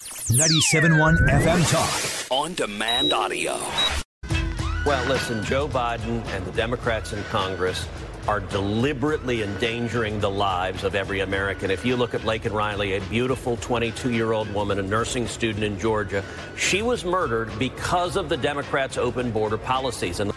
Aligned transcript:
97.1 0.00 1.16
FM 1.28 1.70
Talk. 1.70 2.30
On 2.30 2.52
demand 2.54 3.12
audio. 3.12 3.58
Well, 4.84 5.06
listen, 5.08 5.42
Joe 5.44 5.66
Biden 5.68 6.24
and 6.26 6.44
the 6.44 6.52
Democrats 6.52 7.12
in 7.12 7.22
Congress 7.24 7.88
are 8.28 8.40
deliberately 8.40 9.42
endangering 9.42 10.20
the 10.20 10.28
lives 10.28 10.84
of 10.84 10.94
every 10.94 11.20
American. 11.20 11.70
If 11.70 11.86
you 11.86 11.96
look 11.96 12.12
at 12.12 12.20
Laken 12.22 12.52
Riley, 12.52 12.96
a 12.96 13.00
beautiful 13.02 13.56
22 13.56 14.12
year 14.12 14.32
old 14.32 14.52
woman, 14.52 14.78
a 14.78 14.82
nursing 14.82 15.26
student 15.26 15.64
in 15.64 15.78
Georgia, 15.78 16.22
she 16.56 16.82
was 16.82 17.04
murdered 17.04 17.56
because 17.58 18.16
of 18.16 18.28
the 18.28 18.36
Democrats' 18.36 18.98
open 18.98 19.30
border 19.30 19.56
policies. 19.58 20.20
And 20.20 20.32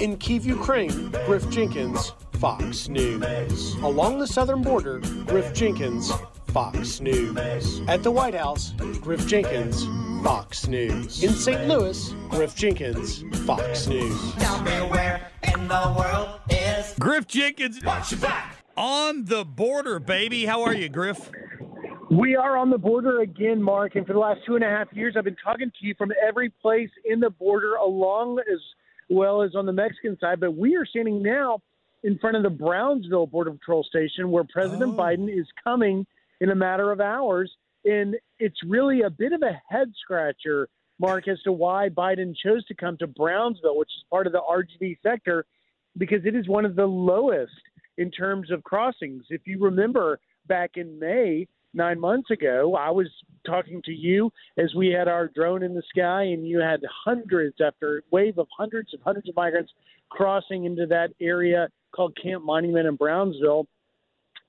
In 0.00 0.16
Kiev, 0.18 0.44
Ukraine, 0.44 1.10
Griff 1.26 1.48
Jenkins, 1.50 2.12
Fox 2.42 2.88
News. 2.88 3.76
Along 3.84 4.18
the 4.18 4.26
southern 4.26 4.62
border, 4.62 4.98
Griff 5.26 5.54
Jenkins, 5.54 6.10
Fox 6.48 7.00
News. 7.00 7.80
At 7.86 8.02
the 8.02 8.10
White 8.10 8.34
House, 8.34 8.72
Griff 9.00 9.28
Jenkins, 9.28 9.84
Fox 10.24 10.66
News. 10.66 11.22
In 11.22 11.30
St. 11.30 11.68
Louis, 11.68 12.12
Griff 12.30 12.56
Jenkins, 12.56 13.22
Fox 13.46 13.86
News. 13.86 14.34
Tell 14.40 14.60
me 14.60 14.72
where 14.90 15.30
in 15.54 15.68
the 15.68 15.94
world 15.96 16.40
is. 16.50 16.96
Griff 16.98 17.28
Jenkins 17.28 17.80
Watch 17.84 18.10
your 18.10 18.20
back. 18.22 18.56
on 18.76 19.26
the 19.26 19.44
border, 19.44 20.00
baby. 20.00 20.44
How 20.44 20.62
are 20.62 20.74
you, 20.74 20.88
Griff? 20.88 21.30
We 22.10 22.34
are 22.34 22.56
on 22.56 22.70
the 22.70 22.78
border 22.78 23.20
again, 23.20 23.62
Marc, 23.62 23.94
and 23.94 24.04
for 24.04 24.14
the 24.14 24.18
last 24.18 24.40
two 24.44 24.56
and 24.56 24.64
a 24.64 24.68
half 24.68 24.88
years, 24.92 25.14
I've 25.16 25.22
been 25.22 25.36
talking 25.36 25.70
to 25.70 25.86
you 25.86 25.94
from 25.96 26.10
every 26.26 26.50
place 26.60 26.90
in 27.04 27.20
the 27.20 27.30
border, 27.30 27.76
along 27.76 28.40
as 28.52 28.58
well 29.08 29.42
as 29.42 29.54
on 29.54 29.64
the 29.64 29.72
Mexican 29.72 30.18
side. 30.20 30.40
But 30.40 30.56
we 30.56 30.74
are 30.74 30.84
standing 30.84 31.22
now 31.22 31.62
in 32.02 32.18
front 32.18 32.36
of 32.36 32.42
the 32.42 32.50
Brownsville 32.50 33.26
Border 33.26 33.52
Patrol 33.52 33.84
station, 33.84 34.30
where 34.30 34.44
President 34.44 34.94
Oh. 34.94 34.96
Biden 34.96 35.28
is 35.28 35.46
coming 35.62 36.06
in 36.40 36.50
a 36.50 36.54
matter 36.54 36.90
of 36.90 37.00
hours, 37.00 37.56
and 37.84 38.16
it's 38.38 38.62
really 38.64 39.02
a 39.02 39.10
bit 39.10 39.32
of 39.32 39.42
a 39.42 39.60
head 39.68 39.92
scratcher, 40.00 40.68
Marc, 40.98 41.28
as 41.28 41.40
to 41.42 41.52
why 41.52 41.88
Biden 41.88 42.34
chose 42.36 42.64
to 42.66 42.74
come 42.74 42.96
to 42.98 43.06
Brownsville, 43.06 43.76
which 43.76 43.90
is 43.96 44.04
part 44.10 44.26
of 44.26 44.32
the 44.32 44.42
RGV 44.42 44.98
sector, 45.02 45.46
because 45.96 46.24
it 46.24 46.34
is 46.34 46.48
one 46.48 46.64
of 46.64 46.74
the 46.74 46.86
lowest 46.86 47.52
in 47.98 48.10
terms 48.10 48.50
of 48.50 48.64
crossings. 48.64 49.24
If 49.30 49.46
you 49.46 49.58
remember 49.60 50.18
back 50.46 50.76
in 50.76 50.98
May, 50.98 51.46
nine 51.74 51.98
months 52.00 52.30
ago, 52.30 52.74
I 52.74 52.90
was 52.90 53.08
talking 53.46 53.82
to 53.82 53.92
you 53.92 54.32
as 54.56 54.74
we 54.74 54.88
had 54.88 55.08
our 55.08 55.28
drone 55.28 55.62
in 55.62 55.74
the 55.74 55.82
sky, 55.88 56.24
and 56.24 56.46
you 56.46 56.60
had 56.60 56.80
hundreds 57.04 57.60
after 57.60 58.02
wave 58.10 58.38
of 58.38 58.48
hundreds 58.56 58.92
of 58.94 59.00
hundreds 59.02 59.28
of 59.28 59.36
migrants 59.36 59.72
crossing 60.10 60.64
into 60.64 60.86
that 60.86 61.12
area 61.20 61.68
called 61.92 62.16
Camp 62.22 62.44
Monument 62.44 62.86
in 62.86 62.96
Brownsville. 62.96 63.66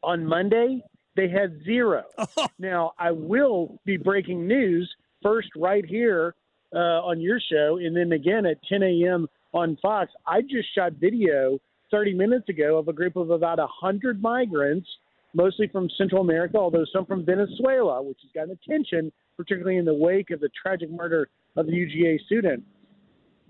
On 0.01 0.25
Monday, 0.25 0.81
they 1.15 1.29
had 1.29 1.61
zero. 1.63 2.03
now, 2.59 2.93
I 2.97 3.11
will 3.11 3.79
be 3.85 3.97
breaking 3.97 4.47
news 4.47 4.91
first 5.21 5.49
right 5.55 5.85
here 5.85 6.35
uh, 6.73 7.01
on 7.05 7.21
your 7.21 7.39
show, 7.39 7.77
and 7.77 7.95
then 7.95 8.11
again 8.11 8.45
at 8.45 8.57
10 8.67 8.83
a.m. 8.83 9.27
on 9.53 9.77
Fox. 9.81 10.11
I 10.27 10.41
just 10.41 10.73
shot 10.75 10.93
video 10.93 11.59
30 11.91 12.13
minutes 12.13 12.49
ago 12.49 12.77
of 12.77 12.87
a 12.87 12.93
group 12.93 13.15
of 13.15 13.29
about 13.29 13.59
100 13.59 14.21
migrants, 14.21 14.87
mostly 15.33 15.67
from 15.67 15.87
Central 15.97 16.21
America, 16.21 16.57
although 16.57 16.85
some 16.91 17.05
from 17.05 17.23
Venezuela, 17.25 18.01
which 18.01 18.17
has 18.23 18.31
gotten 18.33 18.57
attention, 18.63 19.11
particularly 19.37 19.77
in 19.77 19.85
the 19.85 19.93
wake 19.93 20.31
of 20.31 20.39
the 20.39 20.49
tragic 20.59 20.89
murder 20.89 21.29
of 21.55 21.67
the 21.67 21.71
UGA 21.71 22.19
student. 22.25 22.63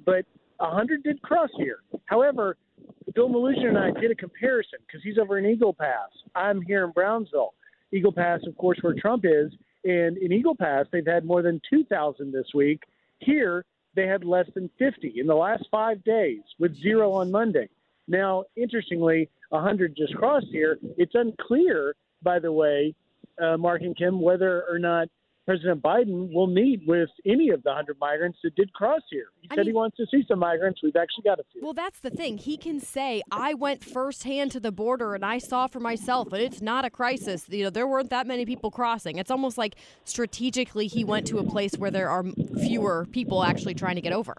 But 0.06 0.26
100 0.58 1.04
did 1.04 1.22
cross 1.22 1.50
here. 1.58 1.80
However, 2.06 2.58
Bill 3.14 3.30
Melugin 3.30 3.68
and 3.68 3.78
I 3.78 3.92
did 4.00 4.12
a 4.12 4.16
comparison 4.16 4.80
because 4.86 5.04
he's 5.04 5.18
over 5.18 5.38
in 5.38 5.46
Eagle 5.46 5.74
Pass. 5.74 6.10
I'm 6.36 6.62
here 6.62 6.84
in 6.84 6.92
Brownsville. 6.92 7.54
Eagle 7.92 8.12
Pass, 8.12 8.42
of 8.48 8.58
course, 8.58 8.80
where 8.82 8.96
Trump 9.00 9.26
is. 9.26 9.52
And 9.86 10.18
in 10.18 10.32
Eagle 10.32 10.56
Pass, 10.56 10.86
they've 10.92 11.06
had 11.06 11.26
more 11.26 11.42
than 11.42 11.62
2,000 11.70 12.32
this 12.32 12.48
week. 12.54 12.82
Here, 13.20 13.66
they 13.96 14.08
had 14.08 14.24
less 14.24 14.48
than 14.56 14.70
50 14.80 15.14
in 15.18 15.28
the 15.28 15.36
last 15.36 15.66
five 15.70 16.04
days, 16.04 16.42
with 16.60 16.76
zero 16.82 17.12
on 17.12 17.32
Monday. 17.32 17.70
Now, 18.08 18.46
interestingly, 18.56 19.30
100 19.50 19.96
just 19.96 20.16
crossed 20.16 20.48
here. 20.52 20.80
It's 20.98 21.14
unclear, 21.16 21.96
by 22.24 22.40
the 22.40 22.52
way, 22.52 22.96
uh, 23.42 23.58
Marc 23.58 23.82
and 23.82 23.96
Kim, 23.96 24.20
whether 24.22 24.64
or 24.70 24.80
not 24.80 25.08
President 25.46 25.82
Biden 25.82 26.32
will 26.34 26.48
meet 26.48 26.82
with 26.88 27.10
any 27.26 27.50
of 27.50 27.64
the 27.64 27.70
100 27.70 27.98
migrants 28.00 28.40
that 28.44 28.56
did 28.56 28.72
cross 28.72 29.02
here. 29.10 29.26
He 29.42 29.50
I 29.52 29.56
said 29.56 29.66
he 29.66 29.74
wants 29.74 29.98
to 29.98 30.06
see 30.10 30.24
some 30.28 30.40
migrants. 30.40 30.80
We've 30.82 30.96
actually 30.96 31.24
got 31.24 31.40
a 31.40 31.44
few. 31.52 31.62
Well, 31.62 31.74
that's 31.74 32.00
the 32.00 32.10
thing. 32.10 32.38
He 32.38 32.56
can 32.56 32.80
say, 32.80 33.22
I 33.30 33.54
went 33.54 33.84
firsthand 33.84 34.52
to 34.52 34.62
the 34.62 34.72
border 34.72 35.16
and 35.16 35.26
I 35.26 35.40
saw 35.40 35.68
for 35.68 35.82
myself, 35.82 36.32
and 36.32 36.42
it's 36.42 36.62
not 36.62 36.86
a 36.86 36.90
crisis. 36.90 37.46
You 37.50 37.66
know, 37.66 37.70
there 37.70 37.88
weren't 37.88 38.10
that 38.12 38.26
many 38.26 38.46
people 38.46 38.72
crossing. 38.72 39.18
It's 39.18 39.32
almost 39.32 39.58
like 39.58 39.76
strategically 40.06 40.88
he 40.88 41.04
went 41.04 41.28
to 41.28 41.40
a 41.40 41.44
place 41.44 41.74
where 41.78 41.92
there 41.92 42.10
are 42.10 42.24
fewer 42.62 43.06
people 43.12 43.44
actually 43.44 43.74
trying 43.74 43.96
to 43.96 44.02
get 44.02 44.14
over. 44.14 44.38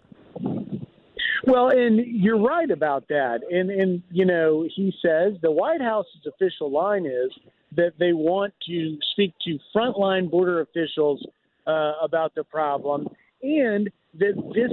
Well, 1.47 1.69
and 1.69 1.99
you're 2.03 2.41
right 2.41 2.71
about 2.71 3.07
that. 3.09 3.41
And 3.51 3.69
and 3.69 4.01
you 4.11 4.25
know, 4.25 4.67
he 4.75 4.91
says 5.01 5.33
the 5.43 5.51
White 5.51 5.81
House's 5.81 6.25
official 6.25 6.71
line 6.71 7.05
is 7.05 7.31
that 7.75 7.93
they 7.99 8.13
want 8.13 8.53
to 8.67 8.97
speak 9.11 9.33
to 9.43 9.57
frontline 9.75 10.29
border 10.29 10.61
officials 10.61 11.25
uh, 11.67 11.93
about 12.01 12.33
the 12.35 12.43
problem, 12.43 13.07
and 13.41 13.89
that 14.13 14.33
this 14.53 14.71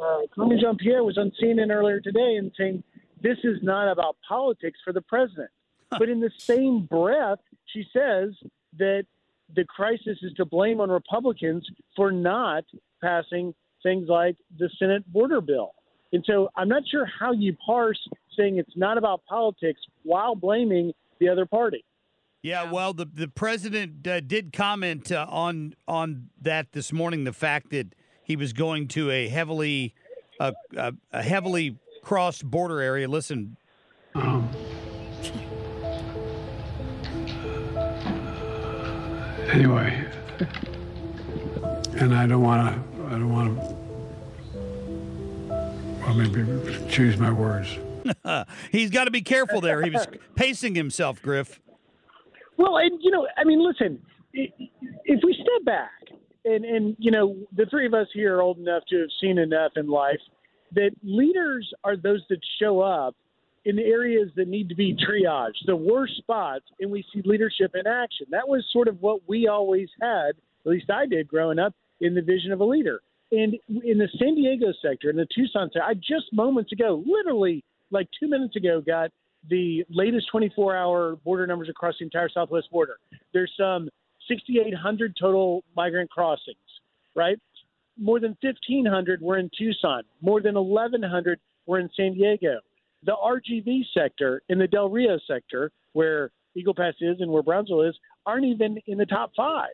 uh, 0.00 0.20
Jean 0.36 0.76
Pierre 0.76 1.04
was 1.04 1.18
on 1.18 1.32
CNN 1.42 1.70
earlier 1.70 2.00
today 2.00 2.36
and 2.36 2.50
saying 2.56 2.82
this 3.22 3.38
is 3.44 3.58
not 3.62 3.90
about 3.90 4.16
politics 4.26 4.78
for 4.84 4.92
the 4.92 5.02
president. 5.02 5.50
but 5.90 6.08
in 6.08 6.20
the 6.20 6.30
same 6.38 6.86
breath, 6.86 7.40
she 7.66 7.84
says 7.92 8.30
that 8.78 9.04
the 9.54 9.64
crisis 9.64 10.18
is 10.22 10.32
to 10.36 10.44
blame 10.44 10.80
on 10.80 10.90
Republicans 10.90 11.68
for 11.96 12.12
not 12.12 12.64
passing 13.02 13.52
things 13.82 14.08
like 14.08 14.36
the 14.58 14.70
Senate 14.78 15.04
border 15.12 15.40
bill. 15.40 15.72
And 16.12 16.24
so 16.26 16.50
I'm 16.56 16.68
not 16.68 16.82
sure 16.88 17.06
how 17.06 17.32
you 17.32 17.56
parse 17.64 18.00
saying 18.36 18.58
it's 18.58 18.76
not 18.76 18.98
about 18.98 19.24
politics 19.28 19.80
while 20.04 20.34
blaming 20.34 20.92
the 21.18 21.28
other 21.28 21.46
party. 21.46 21.84
Yeah, 22.42 22.70
well, 22.70 22.94
the 22.94 23.04
the 23.04 23.28
president 23.28 24.06
uh, 24.06 24.20
did 24.20 24.52
comment 24.52 25.12
uh, 25.12 25.26
on 25.28 25.74
on 25.86 26.30
that 26.40 26.72
this 26.72 26.92
morning. 26.92 27.24
The 27.24 27.32
fact 27.34 27.70
that 27.70 27.94
he 28.22 28.34
was 28.36 28.52
going 28.54 28.88
to 28.88 29.10
a 29.10 29.28
heavily 29.28 29.94
uh, 30.38 30.52
uh, 30.76 30.92
a 31.12 31.22
heavily 31.22 31.76
crossed 32.02 32.44
border 32.44 32.80
area. 32.80 33.08
Listen, 33.08 33.56
Um, 34.14 34.48
anyway, 39.52 40.06
and 41.98 42.14
I 42.14 42.26
don't 42.26 42.42
want 42.42 42.74
to. 42.74 43.04
I 43.06 43.10
don't 43.10 43.32
want 43.32 43.58
to. 43.60 43.76
Well, 46.00 46.14
maybe 46.14 46.88
choose 46.88 47.18
my 47.18 47.30
words. 47.30 47.68
he's 48.72 48.90
got 48.90 49.04
to 49.04 49.10
be 49.10 49.20
careful 49.20 49.60
there. 49.60 49.82
He 49.82 49.90
was 49.90 50.06
pacing 50.34 50.74
himself, 50.74 51.20
Griff. 51.20 51.60
Well, 52.60 52.76
and 52.76 53.00
you 53.00 53.10
know, 53.10 53.26
I 53.38 53.44
mean, 53.44 53.66
listen, 53.66 54.02
if 54.34 55.20
we 55.24 55.32
step 55.32 55.64
back, 55.64 55.90
and 56.44 56.62
and 56.64 56.94
you 56.98 57.10
know, 57.10 57.34
the 57.56 57.64
three 57.66 57.86
of 57.86 57.94
us 57.94 58.06
here 58.12 58.36
are 58.36 58.42
old 58.42 58.58
enough 58.58 58.82
to 58.90 59.00
have 59.00 59.08
seen 59.18 59.38
enough 59.38 59.72
in 59.76 59.88
life 59.88 60.20
that 60.74 60.90
leaders 61.02 61.72
are 61.84 61.96
those 61.96 62.22
that 62.28 62.38
show 62.60 62.80
up 62.80 63.16
in 63.64 63.76
the 63.76 63.82
areas 63.82 64.28
that 64.36 64.46
need 64.46 64.68
to 64.68 64.74
be 64.74 64.94
triaged, 64.94 65.64
the 65.64 65.74
worst 65.74 66.18
spots, 66.18 66.66
and 66.80 66.90
we 66.90 67.02
see 67.12 67.22
leadership 67.24 67.72
in 67.74 67.86
action. 67.86 68.26
That 68.30 68.46
was 68.46 68.62
sort 68.72 68.88
of 68.88 69.00
what 69.00 69.20
we 69.26 69.48
always 69.48 69.88
had, 70.00 70.30
at 70.30 70.66
least 70.66 70.90
I 70.90 71.06
did 71.06 71.28
growing 71.28 71.58
up, 71.58 71.74
in 72.00 72.14
the 72.14 72.22
vision 72.22 72.52
of 72.52 72.60
a 72.60 72.64
leader. 72.64 73.00
And 73.32 73.56
in 73.68 73.98
the 73.98 74.08
San 74.18 74.34
Diego 74.34 74.72
sector, 74.80 75.10
in 75.10 75.16
the 75.16 75.26
Tucson 75.34 75.68
sector, 75.68 75.82
I 75.82 75.94
just 75.94 76.32
moments 76.32 76.72
ago, 76.72 77.02
literally 77.06 77.64
like 77.90 78.08
two 78.18 78.28
minutes 78.28 78.56
ago, 78.56 78.80
got 78.80 79.10
the 79.48 79.84
latest 79.88 80.28
24 80.30 80.76
hour 80.76 81.16
border 81.16 81.46
numbers 81.46 81.68
across 81.68 81.94
the 81.98 82.04
entire 82.04 82.28
southwest 82.28 82.70
border. 82.70 82.98
There's 83.32 83.52
some 83.56 83.88
6,800 84.28 85.16
total 85.18 85.64
migrant 85.76 86.10
crossings, 86.10 86.56
right? 87.14 87.38
More 87.98 88.20
than 88.20 88.36
1,500 88.40 89.20
were 89.20 89.38
in 89.38 89.50
Tucson, 89.56 90.02
more 90.20 90.40
than 90.40 90.54
1,100 90.54 91.40
were 91.66 91.78
in 91.78 91.90
San 91.96 92.14
Diego. 92.14 92.60
The 93.04 93.16
RGV 93.16 93.84
sector 93.94 94.42
in 94.48 94.58
the 94.58 94.66
Del 94.66 94.90
Rio 94.90 95.18
sector, 95.26 95.72
where 95.92 96.30
Eagle 96.54 96.74
Pass 96.74 96.94
is 97.00 97.20
and 97.20 97.30
where 97.30 97.42
Brownsville 97.42 97.82
is, 97.82 97.96
aren't 98.26 98.44
even 98.44 98.78
in 98.86 98.98
the 98.98 99.06
top 99.06 99.32
five. 99.36 99.70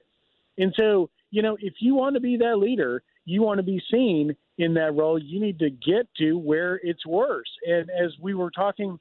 And 0.59 0.73
so, 0.77 1.11
you 1.31 1.43
know, 1.43 1.57
if 1.61 1.75
you 1.81 1.95
want 1.95 2.15
to 2.15 2.21
be 2.21 2.37
that 2.39 2.59
leader, 2.59 3.03
you 3.25 3.43
want 3.43 3.59
to 3.59 3.63
be 3.65 3.83
seen 3.91 4.35
in 4.59 4.75
that 4.75 4.95
role, 4.95 5.19
you 5.19 5.41
need 5.41 5.59
to 5.59 5.71
get 5.71 6.09
to 6.19 6.39
where 6.39 6.81
it's 6.83 7.05
worse. 7.05 7.51
And 7.67 7.91
as 7.91 8.13
we 8.21 8.35
were 8.35 8.51
talking, 8.51 8.99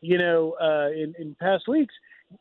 you 0.00 0.18
know, 0.18 0.54
uh, 0.60 0.90
in, 0.90 1.14
in 1.18 1.36
past 1.40 1.68
weeks, 1.68 1.94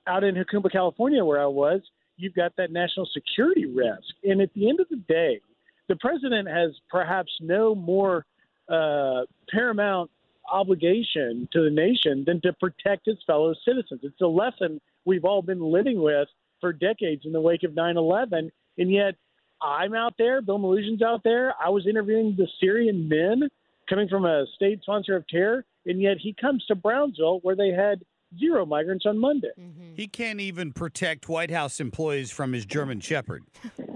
out 0.05 0.23
in 0.23 0.35
Jacumba, 0.35 0.71
California, 0.71 1.23
where 1.23 1.41
I 1.41 1.47
was, 1.47 1.81
you've 2.17 2.35
got 2.35 2.55
that 2.57 2.71
national 2.71 3.07
security 3.13 3.65
risk. 3.65 4.13
And 4.23 4.41
at 4.41 4.53
the 4.53 4.69
end 4.69 4.79
of 4.79 4.87
the 4.89 4.97
day, 5.07 5.39
the 5.87 5.95
president 5.95 6.47
has 6.47 6.71
perhaps 6.89 7.31
no 7.39 7.73
more 7.73 8.25
uh, 8.69 9.21
paramount 9.49 10.11
obligation 10.51 11.47
to 11.51 11.63
the 11.63 11.69
nation 11.69 12.23
than 12.25 12.41
to 12.41 12.53
protect 12.53 13.05
his 13.05 13.17
fellow 13.25 13.53
citizens. 13.65 14.01
It's 14.03 14.21
a 14.21 14.27
lesson 14.27 14.81
we've 15.05 15.25
all 15.25 15.41
been 15.41 15.61
living 15.61 16.01
with 16.01 16.27
for 16.59 16.73
decades 16.73 17.23
in 17.25 17.31
the 17.31 17.41
wake 17.41 17.63
of 17.63 17.75
9 17.75 17.97
11. 17.97 18.51
And 18.77 18.91
yet, 18.91 19.15
I'm 19.61 19.93
out 19.93 20.13
there, 20.17 20.41
Bill 20.41 20.59
Melugin's 20.59 21.01
out 21.01 21.23
there. 21.23 21.53
I 21.63 21.69
was 21.69 21.87
interviewing 21.87 22.35
the 22.37 22.47
Syrian 22.59 23.09
men 23.09 23.49
coming 23.89 24.07
from 24.07 24.25
a 24.25 24.45
state 24.55 24.81
sponsor 24.81 25.15
of 25.15 25.27
terror, 25.27 25.65
and 25.87 26.01
yet 26.01 26.17
he 26.19 26.33
comes 26.39 26.65
to 26.65 26.75
Brownsville 26.75 27.39
where 27.41 27.55
they 27.55 27.69
had 27.69 28.03
zero 28.37 28.65
migrants 28.65 29.05
on 29.05 29.17
Monday. 29.17 29.51
He 29.95 30.07
can't 30.07 30.39
even 30.39 30.73
protect 30.73 31.27
White 31.29 31.51
House 31.51 31.79
employees 31.79 32.29
from 32.31 32.53
his 32.53 32.65
German 32.65 32.99
Shepherd. 32.99 33.43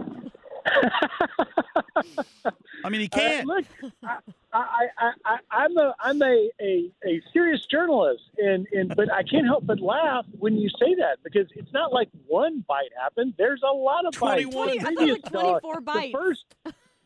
I 2.83 2.89
mean, 2.89 3.01
he 3.01 3.07
can't. 3.07 3.47
Uh, 3.49 3.53
look, 3.53 3.65
I, 4.03 4.17
I, 4.53 4.87
I, 4.97 5.11
I, 5.25 5.37
I'm 5.51 5.77
a 5.77 5.95
I'm 5.99 6.21
a, 6.21 6.49
a, 6.59 6.91
a 7.05 7.21
serious 7.31 7.65
journalist, 7.69 8.23
and, 8.37 8.67
and 8.71 8.95
but 8.95 9.11
I 9.11 9.23
can't 9.23 9.45
help 9.45 9.65
but 9.65 9.79
laugh 9.79 10.25
when 10.39 10.55
you 10.55 10.69
say 10.69 10.95
that 10.95 11.17
because 11.23 11.47
it's 11.55 11.71
not 11.73 11.93
like 11.93 12.09
one 12.27 12.63
bite 12.67 12.91
happened. 12.99 13.33
There's 13.37 13.61
a 13.63 13.73
lot 13.73 14.05
of 14.05 14.19
bites. 14.19 14.43
21. 14.49 14.69
I 14.69 14.77
thought 14.81 14.95
Previous 14.95 15.23
like 15.23 15.31
dog- 15.31 15.61
24 15.61 15.81
bites. 15.81 16.11
The 16.11 16.11
first, 16.11 16.45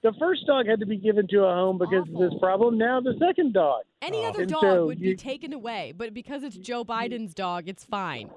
the 0.05 0.13
first 0.19 0.45
dog 0.45 0.67
had 0.67 0.79
to 0.79 0.85
be 0.85 0.97
given 0.97 1.27
to 1.29 1.39
a 1.43 1.53
home 1.53 1.79
because 1.79 2.07
of 2.07 2.19
this 2.19 2.39
problem. 2.39 2.77
Now 2.77 3.01
the 3.01 3.15
second 3.19 3.53
dog. 3.53 3.81
Any 4.03 4.23
other 4.23 4.43
And 4.43 4.51
dog 4.51 4.61
so 4.61 4.85
would 4.85 4.99
you- 4.99 5.11
be 5.11 5.15
taken 5.15 5.51
away, 5.51 5.93
but 5.97 6.13
because 6.13 6.43
it's 6.43 6.57
Joe 6.57 6.85
Biden's 6.85 7.33
dog, 7.33 7.67
it's 7.67 7.83
fine. 7.83 8.29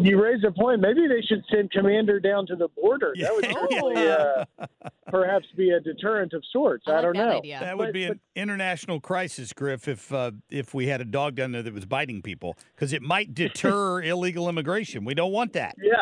You 0.00 0.20
raise 0.22 0.42
a 0.46 0.50
point. 0.52 0.80
Maybe 0.80 1.06
they 1.08 1.22
should 1.22 1.44
send 1.52 1.70
Commander 1.72 2.20
down 2.20 2.46
to 2.46 2.56
the 2.56 2.68
border. 2.80 3.12
That 3.20 3.32
would 3.34 3.44
certainly 3.46 3.96
uh, 4.08 4.44
perhaps 5.08 5.46
be 5.56 5.70
a 5.70 5.80
deterrent 5.80 6.32
of 6.34 6.44
sorts. 6.52 6.84
I, 6.86 7.00
don't 7.00 7.16
know. 7.16 7.40
That 7.44 7.78
would 7.78 7.92
be 7.92 8.04
an 8.04 8.20
international 8.36 9.00
crisis, 9.00 9.52
Griff, 9.52 9.88
if 9.88 10.12
uh, 10.12 10.32
if 10.50 10.72
we 10.72 10.86
had 10.86 11.00
a 11.00 11.04
dog 11.04 11.34
down 11.34 11.50
there 11.50 11.62
that 11.64 11.74
was 11.74 11.84
biting 11.84 12.22
people, 12.22 12.56
because 12.76 12.92
it 12.92 13.02
might 13.02 13.34
deter 13.42 14.00
illegal 14.02 14.48
immigration. 14.48 15.04
We 15.04 15.14
don't 15.14 15.32
want 15.32 15.52
that. 15.54 15.74
Yeah. 15.82 15.94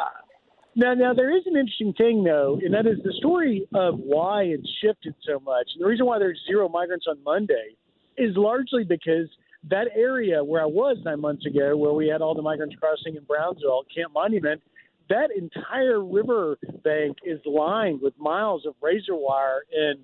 Now, 0.77 0.93
now 0.93 1.15
there 1.15 1.35
is 1.35 1.43
an 1.47 1.57
interesting 1.57 1.95
thing 1.95 2.23
though, 2.23 2.61
and 2.63 2.75
that 2.75 2.87
is 2.87 2.99
the 3.03 3.15
story 3.19 3.67
of 3.75 3.99
why 3.99 4.43
it's 4.43 4.69
shifted 4.85 5.15
so 5.27 5.41
much. 5.41 5.67
And 5.75 5.83
the 5.83 5.89
reason 5.89 6.05
why 6.05 6.19
there's 6.19 6.39
zero 6.47 6.69
migrants 6.69 7.07
on 7.09 7.17
Monday 7.25 7.77
is 8.19 8.37
largely 8.37 8.85
because 8.85 9.29
that 9.71 9.87
area 9.97 10.45
where 10.45 10.63
I 10.63 10.67
was 10.67 10.99
nine 11.03 11.21
months 11.21 11.47
ago, 11.47 11.77
where 11.79 11.95
we 11.95 12.09
had 12.09 12.21
all 12.21 12.35
the 12.35 12.43
migrants 12.43 12.77
crossing 12.79 13.17
in 13.17 13.25
Brownsville, 13.25 13.85
Camp 13.95 14.13
Monument, 14.13 14.61
that 15.09 15.31
entire 15.35 16.05
river 16.05 16.59
bank 16.85 17.17
is 17.25 17.41
lined 17.47 18.03
with 18.03 18.13
miles 18.19 18.67
of 18.67 18.75
razor 18.83 19.15
wire 19.17 19.63
and 19.73 20.01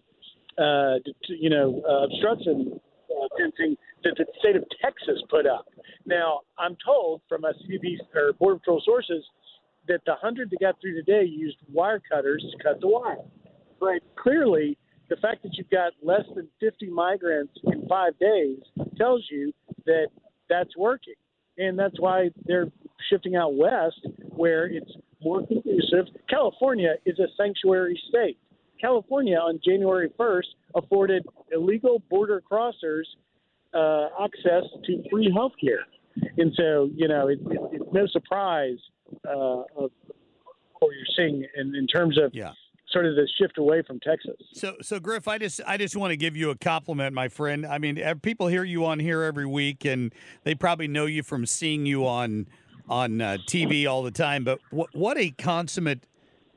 uh, 0.58 1.10
you 1.28 1.50
know 1.50 1.82
uh, 1.86 2.04
obstruction 2.04 2.80
uh, 3.10 3.28
fencing 3.38 3.76
that 4.04 4.14
the 4.16 4.25
state 4.38 4.56
of 4.56 4.64
Texas 4.82 5.22
put 5.28 5.46
up. 5.46 5.66
Now, 6.06 6.40
I'm 6.58 6.76
told 6.84 7.20
from 7.28 7.44
a 7.44 7.52
CBP 7.52 7.98
or 8.14 8.32
Border 8.32 8.58
Patrol 8.58 8.82
sources 8.84 9.22
that 9.88 10.00
the 10.06 10.14
hundred 10.14 10.50
that 10.50 10.61
got 10.61 10.81
through 10.81 10.94
today 10.94 11.25
used 11.25 11.56
wire 11.73 12.00
cutters 12.11 12.44
to 12.50 12.62
cut 12.62 12.81
the 12.81 12.88
wire. 12.88 13.19
But 13.81 14.02
clearly, 14.17 14.79
the 15.08 15.17
fact 15.17 15.43
that 15.43 15.50
you've 15.55 15.70
got 15.70 15.93
less 16.02 16.25
than 16.34 16.49
50 16.61 16.88
migrants 16.90 17.52
in 17.64 17.87
five 17.88 18.19
days 18.19 18.58
tells 18.96 19.26
you 19.31 19.52
that 19.84 20.06
that's 20.49 20.76
working. 20.76 21.14
And 21.58 21.79
that's 21.79 21.99
why 22.00 22.31
they're 22.46 22.69
shifting 23.11 23.37
out 23.37 23.55
west 23.55 24.06
where 24.31 24.67
it's 24.67 24.90
more 25.23 25.46
conducive. 25.46 26.06
California 26.31 26.94
is 27.05 27.19
a 27.19 27.26
sanctuary 27.37 28.00
state. 28.08 28.38
California 28.81 29.37
on 29.37 29.61
January 29.64 30.11
1st 30.19 30.46
afforded 30.75 31.25
illegal 31.52 32.02
border 32.11 32.43
crossers 32.50 33.05
uh, 33.75 34.08
access 34.23 34.64
to 34.85 35.02
free 35.11 35.31
health 35.35 35.52
care. 35.62 35.87
And 36.37 36.52
so, 36.56 36.90
you 36.94 37.08
know, 37.08 37.28
it, 37.28 37.38
it, 37.50 37.61
it's 37.73 37.93
no 37.93 38.06
surprise 38.06 38.78
uh, 39.29 39.62
of 39.76 39.91
what 40.81 40.91
you're 40.94 41.06
seeing 41.17 41.44
in, 41.56 41.75
in 41.75 41.87
terms 41.87 42.19
of 42.19 42.35
Yeah. 42.35 42.53
sort 42.91 43.06
of 43.06 43.14
the 43.14 43.29
shift 43.38 43.56
away 43.59 43.82
from 43.82 44.00
Texas. 44.00 44.37
So, 44.53 44.76
so 44.82 44.99
Griff, 45.00 45.29
I 45.29 45.38
just, 45.38 45.61
I 45.67 45.76
just 45.76 45.97
want 45.97 46.11
to 46.11 46.17
give 46.17 46.37
you 46.37 46.50
a 46.50 46.56
compliment, 46.56 47.14
my 47.14 47.29
friend. 47.29 47.64
I 47.67 47.79
mean, 47.79 48.00
people 48.23 48.49
hear 48.49 48.64
you 48.64 48.85
on 48.85 48.99
here 48.99 49.23
every 49.23 49.47
week, 49.47 49.85
and 49.85 50.12
they 50.44 50.55
probably 50.55 50.88
know 50.88 51.06
you 51.06 51.23
from 51.23 51.47
seeing 51.47 51.87
you 51.87 52.06
on, 52.06 52.49
on 52.88 53.20
uh, 53.20 53.38
TV 53.47 53.88
all 53.88 54.03
the 54.03 54.11
time. 54.11 54.44
But 54.44 54.59
what, 54.70 54.88
what 54.93 55.17
a 55.19 55.31
consummate 55.31 56.05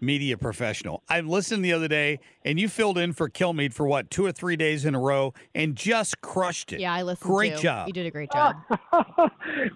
media 0.05 0.37
professional! 0.37 1.03
I 1.09 1.21
listened 1.21 1.65
the 1.65 1.73
other 1.73 1.87
day, 1.87 2.19
and 2.43 2.59
you 2.59 2.69
filled 2.69 2.97
in 2.97 3.13
for 3.13 3.29
Kilmeade 3.29 3.73
for 3.73 3.87
what 3.87 4.09
two 4.09 4.25
or 4.25 4.31
three 4.31 4.55
days 4.55 4.85
in 4.85 4.95
a 4.95 4.99
row, 4.99 5.33
and 5.53 5.75
just 5.75 6.21
crushed 6.21 6.71
it. 6.71 6.79
Yeah, 6.79 6.93
I 6.93 7.01
listened. 7.01 7.29
Great 7.29 7.55
too. 7.55 7.63
job. 7.63 7.87
You 7.87 7.93
did 7.93 8.05
a 8.05 8.11
great 8.11 8.31
job. 8.33 8.55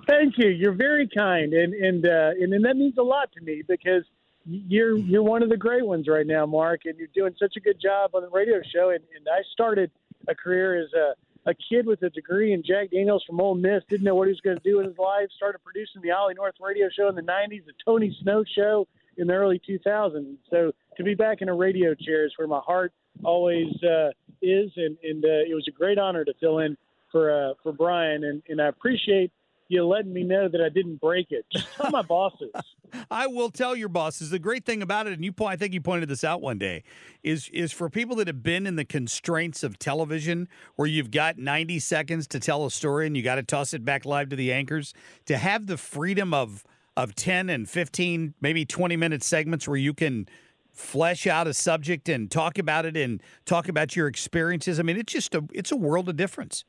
Thank 0.07 0.37
you. 0.37 0.49
You're 0.49 0.73
very 0.73 1.07
kind, 1.07 1.53
and 1.53 1.73
and 1.73 2.05
uh, 2.05 2.31
and, 2.39 2.53
and 2.53 2.63
that 2.65 2.77
means 2.77 2.97
a 2.97 3.03
lot 3.03 3.31
to 3.33 3.41
me 3.41 3.63
because 3.67 4.03
you're 4.45 4.97
you're 4.97 5.23
one 5.23 5.43
of 5.43 5.49
the 5.49 5.57
great 5.57 5.85
ones 5.85 6.07
right 6.07 6.25
now, 6.25 6.45
Marc, 6.45 6.81
and 6.85 6.97
you're 6.97 7.07
doing 7.13 7.35
such 7.39 7.53
a 7.57 7.59
good 7.59 7.79
job 7.81 8.11
on 8.13 8.21
the 8.21 8.29
radio 8.29 8.61
show. 8.73 8.89
And, 8.89 9.03
and 9.15 9.27
I 9.27 9.41
started 9.53 9.91
a 10.27 10.35
career 10.35 10.81
as 10.81 10.93
a 10.93 11.13
a 11.49 11.53
kid 11.53 11.85
with 11.85 12.01
a 12.03 12.09
degree 12.09 12.53
in 12.53 12.63
Jack 12.63 12.91
Daniels 12.91 13.23
from 13.25 13.39
Ole 13.39 13.55
Miss, 13.55 13.83
didn't 13.87 14.03
know 14.03 14.15
what 14.15 14.27
he 14.27 14.31
was 14.31 14.41
going 14.41 14.57
to 14.57 14.63
do 14.63 14.79
in 14.79 14.85
his 14.85 14.97
life. 14.97 15.29
Started 15.35 15.59
producing 15.63 16.01
the 16.01 16.11
Ollie 16.11 16.33
North 16.33 16.55
radio 16.59 16.89
show 16.89 17.09
in 17.09 17.15
the 17.15 17.21
'90s, 17.21 17.65
the 17.65 17.73
Tony 17.83 18.15
Snow 18.21 18.43
show 18.55 18.87
in 19.19 19.27
the 19.27 19.33
early 19.33 19.61
2000s. 19.69 20.37
So 20.49 20.71
to 20.97 21.03
be 21.03 21.13
back 21.13 21.41
in 21.41 21.49
a 21.49 21.53
radio 21.53 21.93
chair 21.93 22.25
is 22.25 22.31
where 22.37 22.47
my 22.47 22.61
heart 22.65 22.93
always 23.23 23.67
uh, 23.83 24.09
is, 24.41 24.71
and 24.75 24.97
and 25.03 25.23
uh, 25.23 25.45
it 25.49 25.53
was 25.53 25.65
a 25.67 25.71
great 25.71 25.99
honor 25.99 26.25
to 26.25 26.33
fill 26.39 26.59
in 26.59 26.77
for 27.11 27.31
uh, 27.31 27.53
for 27.61 27.73
Brian, 27.73 28.23
and 28.23 28.41
and 28.47 28.61
I 28.61 28.67
appreciate 28.67 29.31
you 29.67 29.85
letting 29.85 30.11
me 30.11 30.23
know 30.23 30.49
that 30.49 30.61
I 30.61 30.69
didn't 30.69 30.99
break 30.99 31.27
it. 31.29 31.45
Just 31.51 31.67
tell 31.75 31.91
my 31.91 32.01
bosses. 32.01 32.49
I 33.11 33.27
will 33.27 33.51
tell 33.51 33.75
your 33.75 33.89
bosses. 33.89 34.31
The 34.31 34.39
great 34.39 34.65
thing 34.65 34.81
about 34.81 35.05
it, 35.05 35.13
and 35.13 35.23
you 35.23 35.31
point, 35.31 35.53
I 35.53 35.57
think 35.57 35.75
you 35.75 35.81
pointed 35.81 36.09
this 36.09 36.23
out 36.23 36.41
one 36.41 36.57
day, 36.57 36.83
is 37.23 37.49
is 37.49 37.71
for 37.71 37.89
people 37.89 38.15
that 38.17 38.27
have 38.27 38.41
been 38.41 38.65
in 38.65 38.77
the 38.77 38.85
constraints 38.85 39.63
of 39.63 39.77
television, 39.77 40.47
where 40.75 40.87
you've 40.87 41.11
got 41.11 41.37
ninety 41.37 41.79
seconds 41.79 42.25
to 42.27 42.39
tell 42.39 42.65
a 42.65 42.71
story 42.71 43.05
and 43.05 43.17
you 43.17 43.23
got 43.23 43.35
to 43.35 43.43
toss 43.43 43.73
it 43.73 43.83
back 43.83 44.05
live 44.05 44.29
to 44.29 44.35
the 44.35 44.51
anchors, 44.53 44.93
to 45.25 45.37
have 45.37 45.67
the 45.67 45.77
freedom 45.77 46.33
of 46.33 46.65
of 47.03 47.15
ten 47.15 47.49
and 47.49 47.69
fifteen, 47.69 48.33
maybe 48.41 48.65
twenty 48.65 48.97
minute 48.97 49.23
segments 49.23 49.67
where 49.67 49.77
you 49.77 49.93
can 49.93 50.27
flesh 50.71 51.27
out 51.27 51.47
a 51.47 51.53
subject 51.53 52.09
and 52.09 52.29
talk 52.29 52.57
about 52.57 52.85
it 52.85 52.95
and 52.95 53.21
talk 53.45 53.67
about 53.69 53.95
your 53.95 54.07
experiences. 54.07 54.79
I 54.79 54.83
mean, 54.83 54.97
it's 54.97 55.13
just 55.13 55.33
a 55.35 55.43
it's 55.53 55.71
a 55.71 55.77
world 55.77 56.09
of 56.09 56.17
difference. 56.17 56.65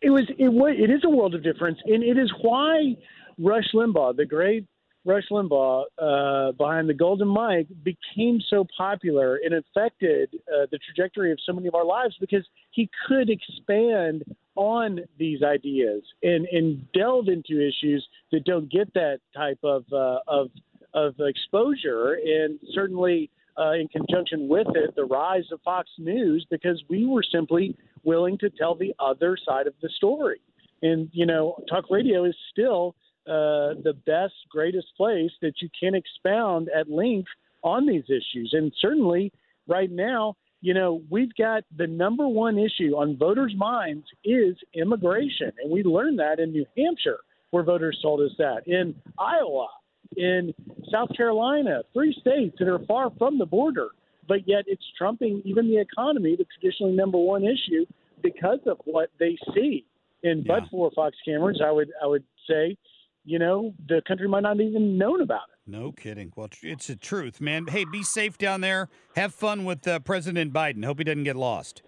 It 0.00 0.10
was 0.10 0.24
it 0.38 0.48
was 0.48 0.74
it 0.78 0.90
is 0.90 1.02
a 1.04 1.10
world 1.10 1.34
of 1.34 1.42
difference, 1.42 1.78
and 1.86 2.02
it 2.02 2.18
is 2.18 2.32
why 2.42 2.94
Rush 3.38 3.66
Limbaugh, 3.74 4.16
the 4.16 4.26
great 4.26 4.66
Rush 5.04 5.24
Limbaugh, 5.30 5.84
uh, 5.98 6.52
behind 6.52 6.88
the 6.88 6.94
Golden 6.94 7.28
Mike, 7.28 7.66
became 7.82 8.40
so 8.48 8.66
popular 8.76 9.40
and 9.44 9.54
affected 9.54 10.30
uh, 10.48 10.66
the 10.70 10.78
trajectory 10.78 11.32
of 11.32 11.38
so 11.44 11.52
many 11.52 11.66
of 11.66 11.74
our 11.74 11.84
lives 11.84 12.16
because 12.20 12.46
he 12.70 12.88
could 13.08 13.28
expand 13.28 14.24
on 14.54 15.00
these 15.18 15.42
ideas 15.42 16.02
and 16.22 16.46
and 16.52 16.86
delve 16.92 17.28
into 17.28 17.54
issues 17.60 18.06
that 18.30 18.44
don't 18.44 18.70
get 18.70 18.92
that 18.94 19.18
type 19.34 19.58
of 19.64 19.84
uh, 19.92 20.18
of 20.28 20.50
of 20.94 21.14
exposure, 21.20 22.14
and 22.14 22.58
certainly. 22.72 23.30
Uh, 23.54 23.72
in 23.72 23.86
conjunction 23.88 24.48
with 24.48 24.66
it, 24.74 24.96
the 24.96 25.04
rise 25.04 25.44
of 25.52 25.60
Fox 25.60 25.86
News, 25.98 26.46
because 26.50 26.82
we 26.88 27.04
were 27.04 27.22
simply 27.22 27.76
willing 28.02 28.38
to 28.38 28.48
tell 28.48 28.74
the 28.74 28.94
other 28.98 29.36
side 29.46 29.66
of 29.66 29.74
the 29.82 29.90
story. 29.90 30.40
And 30.80 31.10
you 31.12 31.26
know, 31.26 31.62
talk 31.68 31.84
radio 31.90 32.24
is 32.24 32.34
still 32.50 32.94
uh, 33.26 33.78
the 33.82 33.94
best, 34.06 34.34
greatest 34.50 34.88
place 34.96 35.30
that 35.40 35.54
you 35.60 35.68
can 35.78 35.94
expound 35.94 36.68
at 36.76 36.90
length 36.90 37.28
on 37.62 37.86
these 37.86 38.04
issues. 38.04 38.50
And 38.52 38.72
certainly, 38.80 39.32
right 39.68 39.90
now, 39.90 40.34
you 40.60 40.74
know, 40.74 41.02
we've 41.10 41.34
got 41.36 41.64
the 41.76 41.86
number 41.86 42.26
one 42.26 42.58
issue 42.58 42.94
on 42.96 43.16
voters' 43.16 43.54
minds 43.56 44.06
is 44.24 44.56
immigration, 44.74 45.52
and 45.62 45.70
we 45.70 45.82
learned 45.82 46.18
that 46.20 46.38
in 46.38 46.52
New 46.52 46.64
Hampshire, 46.76 47.18
where 47.50 47.64
voters 47.64 47.98
told 48.00 48.20
us 48.20 48.30
that 48.38 48.66
in 48.66 48.94
Iowa, 49.18 49.68
in 50.16 50.54
South 50.90 51.08
Carolina, 51.16 51.82
three 51.92 52.16
states 52.20 52.56
that 52.58 52.68
are 52.68 52.84
far 52.86 53.10
from 53.18 53.38
the 53.38 53.46
border, 53.46 53.88
but 54.28 54.46
yet 54.46 54.64
it's 54.66 54.84
trumping 54.96 55.42
even 55.44 55.68
the 55.68 55.78
economy, 55.78 56.36
the 56.36 56.46
traditionally 56.58 56.94
number 56.94 57.18
one 57.18 57.44
issue, 57.44 57.84
because 58.22 58.60
of 58.66 58.78
what 58.84 59.10
they 59.18 59.36
see. 59.54 59.84
And 60.22 60.46
but 60.46 60.62
for 60.70 60.90
Fox 60.92 61.16
cameras, 61.24 61.60
I 61.64 61.72
would 61.72 61.90
I 62.00 62.06
would 62.06 62.24
say, 62.48 62.76
you 63.24 63.38
know, 63.38 63.74
the 63.88 64.02
country 64.06 64.28
might 64.28 64.42
not 64.42 64.60
even 64.60 64.98
known 64.98 65.20
about 65.20 65.48
it. 65.52 65.70
No 65.70 65.92
kidding. 65.92 66.32
Well, 66.34 66.48
it's 66.62 66.88
the 66.88 66.96
truth, 66.96 67.40
man. 67.40 67.66
Hey, 67.68 67.84
be 67.84 68.02
safe 68.02 68.36
down 68.36 68.60
there. 68.62 68.88
Have 69.14 69.32
fun 69.32 69.64
with 69.64 69.86
uh, 69.86 70.00
President 70.00 70.52
Biden. 70.52 70.84
Hope 70.84 70.98
he 70.98 71.04
doesn't 71.04 71.24
get 71.24 71.36
lost. 71.36 71.82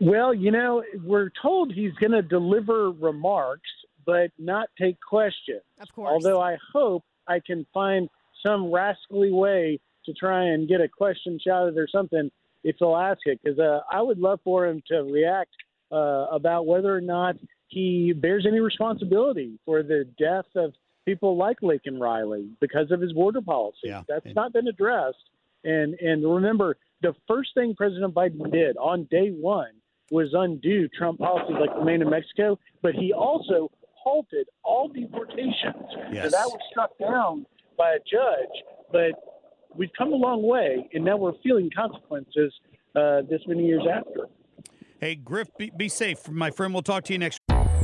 Well, 0.00 0.34
you 0.34 0.50
know, 0.50 0.82
we're 1.04 1.30
told 1.40 1.72
he's 1.72 1.92
going 1.94 2.12
to 2.12 2.22
deliver 2.22 2.90
remarks, 2.90 3.70
but 4.04 4.30
not 4.38 4.68
take 4.78 4.96
questions. 5.00 5.62
Of 5.80 5.92
course. 5.94 6.10
Although 6.10 6.40
I 6.40 6.56
hope 6.72 7.04
I 7.28 7.40
can 7.44 7.64
find 7.72 8.08
some 8.44 8.72
rascally 8.72 9.32
way 9.32 9.78
to 10.04 10.12
try 10.12 10.44
and 10.44 10.68
get 10.68 10.80
a 10.80 10.88
question 10.88 11.38
shouted 11.44 11.76
or 11.78 11.88
something 11.90 12.30
if 12.64 12.76
he'll 12.80 12.96
ask 12.96 13.20
it, 13.26 13.40
because 13.42 13.58
uh, 13.60 13.80
I 13.90 14.02
would 14.02 14.18
love 14.18 14.40
for 14.42 14.66
him 14.66 14.82
to 14.88 15.02
react 15.02 15.50
uh, 15.92 16.26
about 16.32 16.66
whether 16.66 16.94
or 16.94 17.00
not 17.00 17.36
he 17.68 18.12
bears 18.12 18.46
any 18.46 18.60
responsibility 18.60 19.58
for 19.64 19.82
the 19.82 20.06
death 20.18 20.46
of 20.54 20.72
people 21.04 21.36
like 21.36 21.60
Laken 21.60 22.00
Riley 22.00 22.48
because 22.60 22.90
of 22.90 23.00
his 23.00 23.12
border 23.12 23.40
policy. 23.40 23.92
That's 24.08 24.34
not 24.34 24.52
been 24.52 24.68
addressed. 24.68 25.30
And 25.64 25.94
and 25.94 26.22
remember, 26.24 26.76
the 27.02 27.14
first 27.26 27.50
thing 27.54 27.74
President 27.74 28.14
Biden 28.14 28.50
did 28.52 28.76
on 28.76 29.04
day 29.10 29.30
one 29.30 29.72
was 30.10 30.28
undo 30.32 30.88
Trump 30.88 31.18
policies 31.18 31.56
like 31.58 31.76
remain 31.76 32.02
in 32.02 32.10
Mexico, 32.10 32.58
but 32.82 32.94
he 32.94 33.12
also 33.12 33.70
halted 33.94 34.46
all 34.62 34.88
deportations. 34.88 35.84
Yes. 36.12 36.24
So 36.24 36.30
that 36.30 36.46
was 36.46 36.60
struck 36.70 36.96
down 36.98 37.44
by 37.76 37.90
a 37.94 37.98
judge. 37.98 38.62
But 38.92 39.12
we've 39.74 39.90
come 39.98 40.12
a 40.12 40.16
long 40.16 40.42
way, 40.42 40.88
and 40.94 41.04
now 41.04 41.16
we're 41.16 41.32
feeling 41.42 41.70
consequences 41.76 42.52
uh, 42.94 43.22
this 43.28 43.40
many 43.48 43.66
years 43.66 43.82
after. 43.92 44.28
Hey, 45.00 45.16
Griff, 45.16 45.48
be, 45.58 45.70
be 45.76 45.88
safe, 45.88 46.28
my 46.30 46.50
friend. 46.50 46.72
We'll 46.72 46.82
talk 46.82 47.04
to 47.04 47.12
you 47.12 47.18
next. 47.18 47.40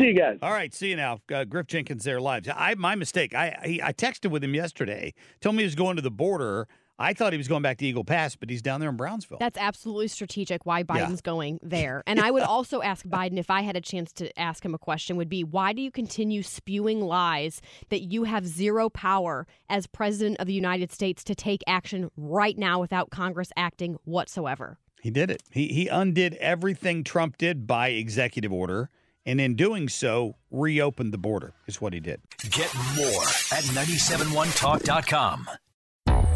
Week. 0.00 0.06
See 0.06 0.08
you 0.08 0.18
guys. 0.18 0.38
All 0.42 0.52
right, 0.52 0.72
see 0.74 0.90
you 0.90 0.96
now. 0.96 1.18
Uh, 1.32 1.44
Griff 1.44 1.66
Jenkins 1.66 2.04
there 2.04 2.20
live. 2.20 2.48
I 2.54 2.74
my 2.74 2.94
mistake. 2.94 3.34
I 3.34 3.56
he, 3.64 3.82
I 3.82 3.92
texted 3.92 4.30
with 4.30 4.42
him 4.42 4.54
yesterday. 4.54 5.14
Told 5.40 5.56
me 5.56 5.62
he 5.62 5.66
was 5.66 5.74
going 5.74 5.96
to 5.96 6.02
the 6.02 6.10
border. 6.10 6.66
I 7.02 7.14
thought 7.14 7.32
he 7.32 7.38
was 7.38 7.48
going 7.48 7.62
back 7.62 7.78
to 7.78 7.86
Eagle 7.86 8.04
Pass, 8.04 8.36
but 8.36 8.50
he's 8.50 8.60
down 8.60 8.80
there 8.80 8.90
in 8.90 8.96
Brownsville. 8.98 9.38
That's 9.40 9.56
absolutely 9.56 10.08
strategic 10.08 10.66
why 10.66 10.80
Yeah. 10.80 10.84
Biden's 10.84 11.22
going 11.22 11.58
there. 11.62 12.02
And 12.06 12.20
I 12.20 12.30
would 12.30 12.42
also 12.42 12.82
ask 12.82 13.06
Biden 13.06 13.38
if 13.38 13.50
I 13.50 13.62
had 13.62 13.74
a 13.74 13.80
chance 13.80 14.12
to 14.14 14.38
ask 14.38 14.62
him 14.62 14.74
a 14.74 14.78
question 14.78 15.16
would 15.16 15.30
be 15.30 15.42
why 15.42 15.72
do 15.72 15.80
you 15.80 15.90
continue 15.90 16.42
spewing 16.42 17.00
lies 17.00 17.62
that 17.88 18.00
you 18.12 18.24
have 18.24 18.46
zero 18.46 18.90
power 18.90 19.46
as 19.70 19.86
president 19.86 20.40
of 20.40 20.46
the 20.46 20.52
United 20.52 20.92
States 20.92 21.24
to 21.24 21.34
take 21.34 21.62
action 21.66 22.10
right 22.18 22.58
now 22.58 22.78
without 22.78 23.08
Congress 23.10 23.50
acting 23.56 23.96
whatsoever? 24.04 24.78
He 25.00 25.10
did 25.10 25.30
it. 25.30 25.42
He 25.50 25.68
he 25.68 25.88
undid 25.88 26.34
everything 26.34 27.02
Trump 27.02 27.38
did 27.38 27.66
by 27.66 27.88
executive 27.88 28.52
order, 28.52 28.90
and 29.26 29.40
in 29.40 29.54
doing 29.56 29.88
so, 29.88 30.36
reopened 30.50 31.12
the 31.12 31.18
border. 31.18 31.52
Is 31.66 31.80
what 31.80 31.92
he 31.92 32.00
did. 32.00 32.20
Get 32.50 32.72
more 32.96 33.22
at 33.52 33.64
971talk.com. 33.74 35.48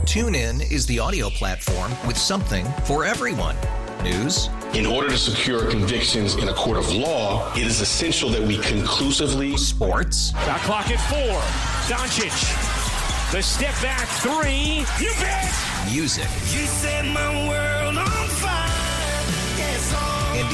TuneIn 0.05 0.71
is 0.71 0.87
the 0.87 0.99
audio 0.99 1.31
platform 1.31 1.91
with 2.07 2.17
something 2.19 2.67
for 2.85 3.05
everyone. 3.05 3.57
News, 4.03 4.51
In 4.75 4.85
order 4.85 5.09
to 5.09 5.17
secure 5.17 5.71
convictions 5.71 6.35
in 6.35 6.49
a 6.51 6.53
court 6.53 6.77
of 6.77 6.93
law, 6.93 7.51
it 7.55 7.67
is 7.67 7.81
essential 7.81 8.29
that 8.31 8.43
we 8.43 8.59
conclusively. 8.59 9.57
sports, 9.57 10.31
Shot 10.45 10.61
clock 10.61 10.91
at 10.91 11.01
four. 11.09 11.41
Doncic. 11.89 13.33
The 13.33 13.43
step 13.43 13.73
back 13.81 14.07
three. 14.21 14.85
You 15.03 15.11
bet. 15.21 15.51
music, 15.91 16.25
You 16.53 16.67
set 16.67 17.07
my 17.07 17.49
world 17.49 17.64